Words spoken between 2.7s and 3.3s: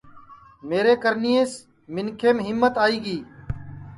آئی گی